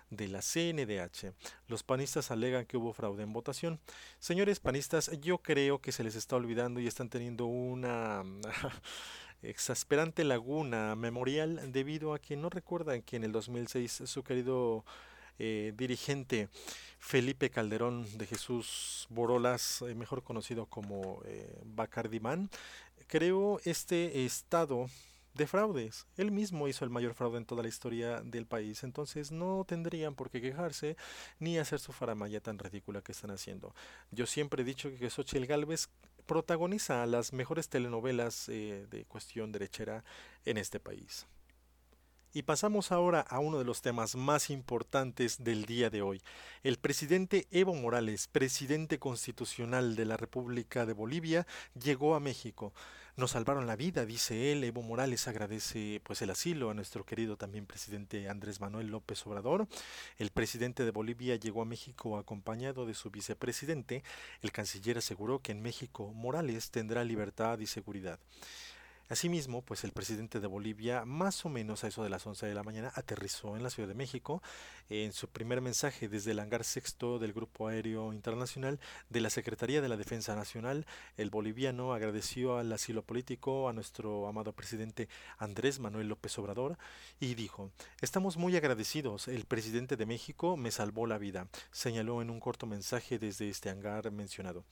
de 0.10 0.28
la 0.28 0.42
CNDH. 0.42 1.34
Los 1.68 1.84
panistas 1.84 2.32
alegan 2.32 2.66
que 2.66 2.78
hubo 2.78 2.94
fraude 2.94 3.24
en 3.24 3.34
votación. 3.34 3.80
Señores 4.20 4.60
panistas, 4.60 5.12
yo 5.22 5.40
creo 5.40 5.80
que 5.80 5.92
se 5.92 6.04
les 6.04 6.16
está 6.16 6.36
olvidando 6.36 6.80
y 6.80 6.88
están 6.88 7.10
teniendo 7.10 7.46
una 7.46 8.24
exasperante 9.42 10.24
laguna 10.24 10.96
memorial 10.96 11.72
debido 11.72 12.14
a 12.14 12.20
que 12.20 12.36
no 12.36 12.50
recuerdan 12.50 13.02
que 13.02 13.18
en 13.18 13.24
el 13.24 13.32
2006 13.32 14.04
su 14.06 14.24
querido 14.24 14.84
eh, 15.40 15.74
dirigente 15.78 16.50
Felipe 17.00 17.52
Calderón 17.52 18.06
de 18.18 18.26
Jesús 18.26 19.06
Borolas, 19.10 19.84
eh, 19.84 19.94
mejor 19.94 20.24
conocido 20.24 20.66
como 20.66 21.22
eh, 21.26 21.62
Bacardimán, 21.64 22.50
creó 23.08 23.60
este 23.64 24.26
estado 24.26 24.90
de 25.38 25.48
fraudes. 25.48 26.08
Él 26.17 26.32
mismo 26.32 26.67
hizo 26.67 26.84
el 26.84 26.91
mayor 26.91 27.13
fraude 27.13 27.38
en 27.38 27.46
toda 27.46 27.62
la 27.62 27.70
historia 27.70 28.22
del 28.22 28.46
país, 28.46 28.84
entonces 28.84 29.32
no 29.32 29.63
tendrían 29.65 30.15
por 30.15 30.29
qué 30.29 30.41
quejarse 30.41 30.98
ni 31.39 31.58
hacer 31.58 31.79
su 31.79 31.94
faramaya 31.94 32.41
tan 32.41 32.58
ridícula 32.58 33.01
que 33.01 33.12
están 33.12 33.32
haciendo. 33.32 33.74
Yo 34.12 34.25
siempre 34.25 34.63
he 34.63 34.65
dicho 34.65 34.89
que 34.89 35.10
Xochitl 35.10 35.46
Galvez 35.46 35.89
protagoniza 36.25 37.06
las 37.06 37.32
mejores 37.34 37.70
telenovelas 37.70 38.50
eh, 38.50 38.86
de 38.89 39.06
cuestión 39.06 39.51
derechera 39.51 40.03
en 40.44 40.58
este 40.58 40.79
país. 40.79 41.27
Y 42.34 42.44
pasamos 42.44 42.91
ahora 42.91 43.22
a 43.22 43.39
uno 43.39 43.58
de 43.58 43.65
los 43.65 43.82
temas 43.82 44.15
más 44.15 44.50
importantes 44.50 45.44
del 45.44 45.65
día 45.65 45.89
de 45.89 46.01
hoy. 46.01 46.22
El 46.62 46.77
presidente 46.77 47.48
Evo 47.51 47.74
Morales, 47.74 48.27
presidente 48.27 49.00
constitucional 49.00 49.96
de 49.96 50.06
la 50.06 50.17
República 50.17 50.86
de 50.86 50.94
Bolivia, 50.94 51.48
llegó 51.74 52.15
a 52.15 52.20
México. 52.20 52.74
Nos 53.17 53.31
salvaron 53.31 53.65
la 53.65 53.75
vida, 53.75 54.05
dice 54.05 54.51
él. 54.51 54.63
Evo 54.63 54.83
Morales 54.83 55.27
agradece 55.27 56.01
pues 56.03 56.21
el 56.21 56.29
asilo 56.29 56.69
a 56.69 56.75
nuestro 56.75 57.03
querido 57.03 57.36
también 57.36 57.65
presidente 57.65 58.29
Andrés 58.29 58.62
Manuel 58.62 58.89
López 58.89 59.25
Obrador. 59.25 59.67
El 60.19 60.29
presidente 60.29 60.86
de 60.86 60.91
Bolivia 60.91 61.36
llegó 61.36 61.63
a 61.63 61.65
México 61.65 62.19
acompañado 62.19 62.86
de 62.86 62.93
su 62.93 63.09
vicepresidente. 63.09 64.03
El 64.43 64.51
canciller 64.51 65.00
aseguró 65.00 65.39
que 65.39 65.51
en 65.51 65.63
México 65.63 66.13
Morales 66.13 66.69
tendrá 66.69 67.03
libertad 67.03 67.57
y 67.57 67.65
seguridad. 67.65 68.19
Asimismo, 69.10 69.62
pues 69.62 69.86
el 69.86 69.94
presidente 69.94 70.42
de 70.42 70.48
Bolivia, 70.48 71.06
más 71.06 71.46
o 71.46 71.50
menos 71.50 71.84
a 71.84 71.88
eso 71.88 72.04
de 72.04 72.10
las 72.10 72.28
11 72.28 72.46
de 72.46 72.54
la 72.54 72.64
mañana, 72.64 72.92
aterrizó 72.94 73.56
en 73.56 73.64
la 73.64 73.70
Ciudad 73.70 73.88
de 73.88 73.96
México. 73.96 74.42
En 74.90 75.14
su 75.14 75.30
primer 75.30 75.62
mensaje 75.62 76.10
desde 76.10 76.32
el 76.32 76.40
hangar 76.40 76.66
sexto 76.66 77.18
del 77.18 77.32
Grupo 77.32 77.68
Aéreo 77.70 78.12
Internacional 78.12 78.82
de 79.10 79.22
la 79.22 79.30
Secretaría 79.30 79.82
de 79.82 79.88
la 79.88 79.96
Defensa 79.96 80.36
Nacional, 80.36 80.86
el 81.16 81.30
boliviano 81.30 81.94
agradeció 81.94 82.58
al 82.58 82.72
asilo 82.74 83.02
político 83.02 83.70
a 83.70 83.74
nuestro 83.74 84.28
amado 84.28 84.52
presidente 84.52 85.08
Andrés 85.38 85.80
Manuel 85.80 86.10
López 86.10 86.38
Obrador 86.38 86.78
y 87.20 87.36
dijo, 87.36 87.72
estamos 88.02 88.36
muy 88.36 88.58
agradecidos, 88.58 89.30
el 89.30 89.46
presidente 89.46 89.96
de 89.96 90.06
México 90.06 90.58
me 90.58 90.72
salvó 90.72 91.08
la 91.08 91.18
vida, 91.18 91.48
señaló 91.72 92.22
en 92.22 92.30
un 92.30 92.42
corto 92.42 92.66
mensaje 92.66 93.20
desde 93.20 93.50
este 93.50 93.70
hangar 93.70 94.12
mencionado. 94.12 94.66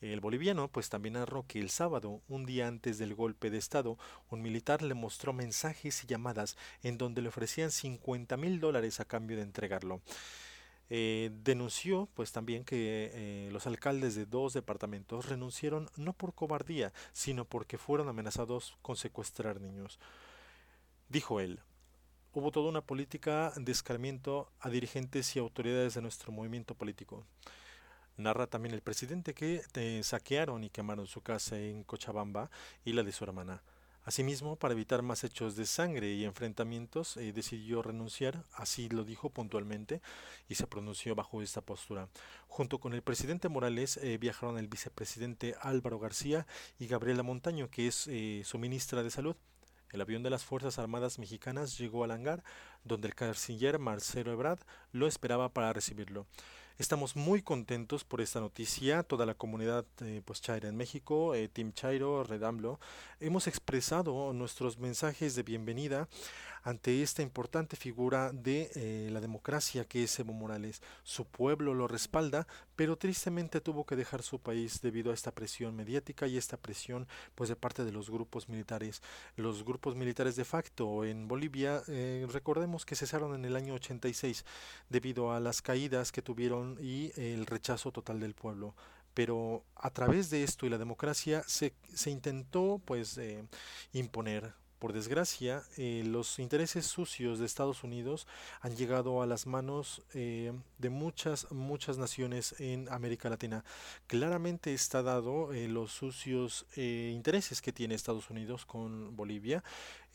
El 0.00 0.20
boliviano 0.20 0.68
pues 0.68 0.90
también 0.90 1.14
narró 1.14 1.46
que 1.46 1.58
el 1.58 1.70
sábado, 1.70 2.20
un 2.28 2.44
día 2.44 2.68
antes 2.68 2.98
del 2.98 3.14
golpe 3.14 3.50
de 3.50 3.58
Estado, 3.58 3.98
un 4.30 4.42
militar 4.42 4.82
le 4.82 4.94
mostró 4.94 5.32
mensajes 5.32 6.04
y 6.04 6.06
llamadas 6.06 6.56
en 6.82 6.98
donde 6.98 7.22
le 7.22 7.28
ofrecían 7.28 7.70
50 7.70 8.36
mil 8.36 8.60
dólares 8.60 9.00
a 9.00 9.06
cambio 9.06 9.36
de 9.36 9.42
entregarlo. 9.42 10.02
Eh, 10.88 11.30
denunció 11.42 12.08
pues 12.14 12.30
también 12.30 12.64
que 12.64 13.10
eh, 13.12 13.48
los 13.50 13.66
alcaldes 13.66 14.14
de 14.14 14.24
dos 14.24 14.52
departamentos 14.52 15.28
renunciaron 15.28 15.90
no 15.96 16.12
por 16.12 16.34
cobardía, 16.34 16.92
sino 17.12 17.44
porque 17.44 17.78
fueron 17.78 18.08
amenazados 18.08 18.76
con 18.82 18.96
secuestrar 18.96 19.60
niños. 19.60 19.98
Dijo 21.08 21.40
él, 21.40 21.60
hubo 22.32 22.52
toda 22.52 22.68
una 22.68 22.82
política 22.82 23.52
de 23.56 23.72
escarmiento 23.72 24.50
a 24.60 24.68
dirigentes 24.68 25.34
y 25.34 25.38
autoridades 25.38 25.94
de 25.94 26.02
nuestro 26.02 26.32
movimiento 26.32 26.74
político. 26.74 27.24
Narra 28.16 28.46
también 28.46 28.74
el 28.74 28.80
presidente 28.80 29.34
que 29.34 29.62
eh, 29.74 30.00
saquearon 30.02 30.64
y 30.64 30.70
quemaron 30.70 31.06
su 31.06 31.20
casa 31.20 31.58
en 31.58 31.84
Cochabamba 31.84 32.50
y 32.84 32.92
la 32.92 33.02
de 33.02 33.12
su 33.12 33.24
hermana. 33.24 33.62
Asimismo, 34.04 34.56
para 34.56 34.72
evitar 34.72 35.02
más 35.02 35.24
hechos 35.24 35.56
de 35.56 35.66
sangre 35.66 36.12
y 36.12 36.24
enfrentamientos, 36.24 37.16
eh, 37.16 37.32
decidió 37.32 37.82
renunciar, 37.82 38.44
así 38.54 38.88
lo 38.88 39.04
dijo 39.04 39.30
puntualmente, 39.30 40.00
y 40.48 40.54
se 40.54 40.66
pronunció 40.66 41.14
bajo 41.14 41.42
esta 41.42 41.60
postura. 41.60 42.08
Junto 42.46 42.78
con 42.78 42.94
el 42.94 43.02
presidente 43.02 43.48
Morales 43.48 43.96
eh, 43.96 44.16
viajaron 44.16 44.58
el 44.58 44.68
vicepresidente 44.68 45.56
Álvaro 45.60 45.98
García 45.98 46.46
y 46.78 46.86
Gabriela 46.86 47.24
Montaño, 47.24 47.68
que 47.68 47.88
es 47.88 48.08
su 48.46 48.58
ministra 48.58 49.02
de 49.02 49.10
Salud. 49.10 49.36
El 49.90 50.00
avión 50.00 50.22
de 50.22 50.30
las 50.30 50.44
Fuerzas 50.44 50.78
Armadas 50.78 51.18
Mexicanas 51.18 51.78
llegó 51.78 52.04
al 52.04 52.10
hangar, 52.10 52.44
donde 52.84 53.08
el 53.08 53.14
canciller 53.14 53.78
Marcelo 53.78 54.32
Ebrard 54.32 54.60
lo 54.92 55.06
esperaba 55.06 55.48
para 55.48 55.72
recibirlo. 55.72 56.26
Estamos 56.78 57.16
muy 57.16 57.40
contentos 57.40 58.04
por 58.04 58.20
esta 58.20 58.38
noticia. 58.38 59.02
Toda 59.02 59.24
la 59.24 59.32
comunidad 59.32 59.86
eh, 60.02 60.20
pues 60.22 60.42
Chaira 60.42 60.68
en 60.68 60.76
México, 60.76 61.34
eh, 61.34 61.48
Team 61.48 61.72
Chairo, 61.72 62.22
Redamblo, 62.22 62.78
hemos 63.18 63.46
expresado 63.46 64.34
nuestros 64.34 64.78
mensajes 64.78 65.34
de 65.34 65.42
bienvenida 65.42 66.06
ante 66.66 67.00
esta 67.00 67.22
importante 67.22 67.76
figura 67.76 68.32
de 68.32 68.72
eh, 68.74 69.08
la 69.12 69.20
democracia 69.20 69.84
que 69.84 70.02
es 70.02 70.18
Evo 70.18 70.32
Morales. 70.32 70.82
Su 71.04 71.24
pueblo 71.24 71.74
lo 71.74 71.86
respalda, 71.86 72.48
pero 72.74 72.98
tristemente 72.98 73.60
tuvo 73.60 73.86
que 73.86 73.94
dejar 73.94 74.24
su 74.24 74.40
país 74.40 74.80
debido 74.82 75.12
a 75.12 75.14
esta 75.14 75.30
presión 75.30 75.76
mediática 75.76 76.26
y 76.26 76.36
esta 76.36 76.56
presión 76.56 77.06
pues 77.36 77.48
de 77.48 77.54
parte 77.54 77.84
de 77.84 77.92
los 77.92 78.10
grupos 78.10 78.48
militares. 78.48 79.00
Los 79.36 79.64
grupos 79.64 79.94
militares 79.94 80.34
de 80.34 80.44
facto 80.44 81.04
en 81.04 81.28
Bolivia, 81.28 81.84
eh, 81.86 82.26
recordemos 82.32 82.84
que 82.84 82.96
cesaron 82.96 83.36
en 83.36 83.44
el 83.44 83.54
año 83.54 83.74
86 83.74 84.44
debido 84.88 85.32
a 85.32 85.38
las 85.38 85.62
caídas 85.62 86.10
que 86.10 86.20
tuvieron 86.20 86.78
y 86.80 87.12
el 87.14 87.46
rechazo 87.46 87.92
total 87.92 88.18
del 88.18 88.34
pueblo 88.34 88.74
pero 89.14 89.64
a 89.76 89.88
través 89.88 90.28
de 90.28 90.42
esto 90.42 90.66
y 90.66 90.68
la 90.68 90.76
democracia 90.76 91.42
se, 91.46 91.72
se 91.94 92.10
intentó 92.10 92.82
pues 92.84 93.16
eh, 93.16 93.46
imponer 93.94 94.52
por 94.78 94.92
desgracia, 94.92 95.62
eh, 95.76 96.02
los 96.06 96.38
intereses 96.38 96.86
sucios 96.86 97.38
de 97.38 97.46
Estados 97.46 97.82
Unidos 97.82 98.26
han 98.60 98.76
llegado 98.76 99.22
a 99.22 99.26
las 99.26 99.46
manos 99.46 100.02
eh, 100.12 100.52
de 100.78 100.90
muchas, 100.90 101.50
muchas 101.50 101.96
naciones 101.98 102.54
en 102.60 102.88
América 102.90 103.30
Latina. 103.30 103.64
Claramente 104.06 104.74
está 104.74 105.02
dado 105.02 105.52
eh, 105.52 105.68
los 105.68 105.92
sucios 105.92 106.66
intereses 106.76 107.62
que 107.62 107.72
tiene 107.72 107.94
Estados 107.94 108.30
Unidos 108.30 108.66
con 108.66 109.16
Bolivia 109.16 109.64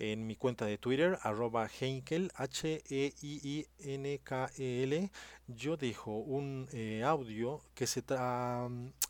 en 0.02 0.26
mi 0.26 0.36
cuenta 0.36 0.66
de 0.66 0.80
Twitter, 0.80 1.20
arroba 1.22 1.68
Heinkel, 1.68 2.32
H-E-I-I-N-K-E-L, 2.36 3.12
yo 5.48 5.78
dejo 5.78 6.18
un 6.18 6.68
eh, 6.74 7.04
audio 7.06 7.62
que 7.76 7.86
se, 7.86 8.04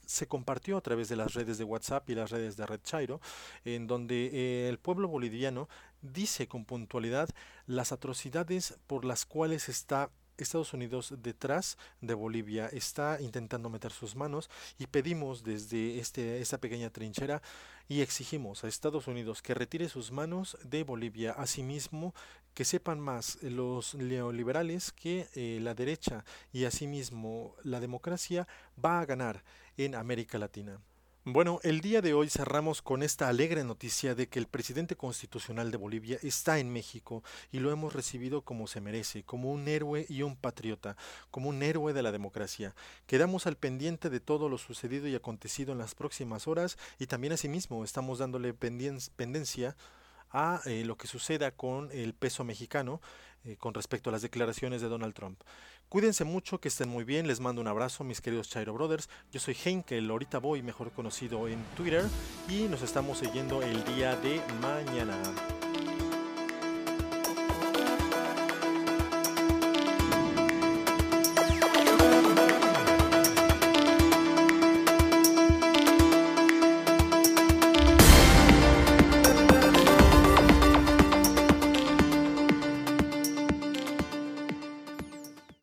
se 0.05 0.27
compartió 0.27 0.75
a 0.75 0.81
través 0.81 1.07
de 1.07 1.15
las 1.15 1.33
redes 1.33 1.57
de 1.57 1.63
WhatsApp 1.63 2.10
y 2.10 2.15
las 2.15 2.29
redes 2.29 2.57
de 2.57 2.65
Red 2.65 2.81
Chairo, 2.83 3.21
en 3.63 3.88
donde 3.88 4.31
eh, 4.33 4.67
el 4.67 4.79
pueblo 4.79 5.07
boliviano 5.07 5.69
dice 6.01 6.50
con 6.50 6.65
puntualidad 6.65 7.29
las 7.67 7.93
atrocidades 7.93 8.77
por 8.86 9.05
las 9.05 9.25
cuales 9.25 9.69
está 9.69 10.10
Estados 10.43 10.74
Unidos 10.74 11.13
detrás 11.21 11.77
de 12.01 12.13
Bolivia 12.13 12.67
está 12.67 13.19
intentando 13.21 13.69
meter 13.69 13.91
sus 13.91 14.15
manos 14.15 14.50
y 14.77 14.88
pedimos 14.88 15.43
desde 15.43 16.00
este, 16.00 16.41
esta 16.41 16.57
pequeña 16.57 16.89
trinchera 16.89 17.41
y 17.88 18.01
exigimos 18.01 18.63
a 18.63 18.67
Estados 18.67 19.07
Unidos 19.07 19.41
que 19.41 19.53
retire 19.53 19.89
sus 19.89 20.12
manos 20.12 20.57
de 20.63 20.83
Bolivia. 20.83 21.33
Asimismo, 21.33 22.13
que 22.53 22.65
sepan 22.65 23.00
más 23.00 23.41
los 23.41 23.95
neoliberales 23.95 24.91
que 24.91 25.27
eh, 25.36 25.60
la 25.62 25.74
derecha 25.74 26.25
y 26.51 26.65
asimismo 26.65 27.55
la 27.63 27.79
democracia 27.79 28.48
va 28.83 29.00
a 29.00 29.05
ganar 29.05 29.43
en 29.77 29.95
América 29.95 30.38
Latina. 30.38 30.79
Bueno, 31.23 31.59
el 31.61 31.81
día 31.81 32.01
de 32.01 32.15
hoy 32.15 32.31
cerramos 32.31 32.81
con 32.81 33.03
esta 33.03 33.27
alegre 33.27 33.63
noticia 33.63 34.15
de 34.15 34.27
que 34.27 34.39
el 34.39 34.47
presidente 34.47 34.95
constitucional 34.95 35.69
de 35.69 35.77
Bolivia 35.77 36.17
está 36.23 36.57
en 36.57 36.73
México 36.73 37.23
y 37.51 37.59
lo 37.59 37.71
hemos 37.71 37.93
recibido 37.93 38.41
como 38.41 38.65
se 38.65 38.81
merece, 38.81 39.21
como 39.21 39.51
un 39.51 39.67
héroe 39.67 40.07
y 40.09 40.23
un 40.23 40.35
patriota, 40.35 40.97
como 41.29 41.49
un 41.49 41.61
héroe 41.61 41.93
de 41.93 42.01
la 42.01 42.11
democracia. 42.11 42.73
Quedamos 43.05 43.45
al 43.45 43.55
pendiente 43.55 44.09
de 44.09 44.19
todo 44.19 44.49
lo 44.49 44.57
sucedido 44.57 45.07
y 45.07 45.13
acontecido 45.13 45.73
en 45.73 45.77
las 45.77 45.93
próximas 45.93 46.47
horas 46.47 46.79
y 46.97 47.05
también 47.05 47.33
asimismo 47.33 47.83
estamos 47.83 48.17
dándole 48.17 48.55
pendencia 48.55 49.75
a 50.31 50.61
eh, 50.65 50.83
lo 50.85 50.97
que 50.97 51.05
suceda 51.05 51.51
con 51.51 51.91
el 51.91 52.15
peso 52.15 52.43
mexicano 52.43 52.99
eh, 53.43 53.57
con 53.57 53.75
respecto 53.75 54.09
a 54.09 54.13
las 54.13 54.23
declaraciones 54.23 54.81
de 54.81 54.87
Donald 54.87 55.13
Trump. 55.13 55.39
Cuídense 55.91 56.24
mucho, 56.24 56.62
que 56.62 56.69
estén 56.69 56.88
muy 56.88 57.03
bien, 57.03 57.27
les 57.27 57.41
mando 57.41 57.60
un 57.60 57.67
abrazo 57.67 58.05
mis 58.05 58.21
queridos 58.21 58.50
Chairo 58.50 58.74
Brothers. 58.74 59.10
Yo 59.33 59.41
soy 59.41 59.57
Henkel, 59.62 60.10
ahorita 60.10 60.38
voy 60.38 60.62
mejor 60.62 60.91
conocido 60.91 61.50
en 61.50 61.62
Twitter 61.75 62.05
y 62.48 62.69
nos 62.69 62.81
estamos 62.81 63.17
siguiendo 63.17 63.62
el 63.62 63.83
día 63.83 64.15
de 64.15 64.41
mañana. 64.62 65.21